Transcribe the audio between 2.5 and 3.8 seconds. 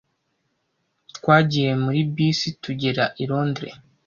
tugera i Londres.